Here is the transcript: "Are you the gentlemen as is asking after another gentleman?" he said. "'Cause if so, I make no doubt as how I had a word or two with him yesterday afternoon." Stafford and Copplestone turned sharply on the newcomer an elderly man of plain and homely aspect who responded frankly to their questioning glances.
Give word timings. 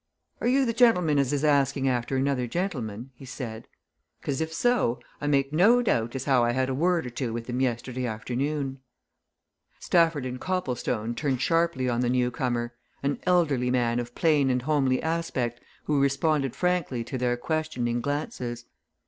"Are 0.41 0.47
you 0.47 0.65
the 0.65 0.73
gentlemen 0.73 1.19
as 1.19 1.31
is 1.31 1.43
asking 1.43 1.87
after 1.87 2.17
another 2.17 2.47
gentleman?" 2.47 3.11
he 3.13 3.23
said. 3.23 3.67
"'Cause 4.23 4.41
if 4.41 4.51
so, 4.51 4.99
I 5.21 5.27
make 5.27 5.53
no 5.53 5.83
doubt 5.83 6.15
as 6.15 6.25
how 6.25 6.43
I 6.43 6.53
had 6.53 6.69
a 6.69 6.73
word 6.73 7.05
or 7.05 7.11
two 7.11 7.31
with 7.31 7.45
him 7.45 7.61
yesterday 7.61 8.07
afternoon." 8.07 8.79
Stafford 9.79 10.25
and 10.25 10.39
Copplestone 10.41 11.13
turned 11.13 11.39
sharply 11.39 11.87
on 11.87 11.99
the 12.01 12.09
newcomer 12.09 12.73
an 13.03 13.19
elderly 13.27 13.69
man 13.69 13.99
of 13.99 14.15
plain 14.15 14.49
and 14.49 14.63
homely 14.63 14.99
aspect 15.03 15.61
who 15.83 16.01
responded 16.01 16.55
frankly 16.55 17.03
to 17.03 17.19
their 17.19 17.37
questioning 17.37 18.01
glances. 18.01 18.65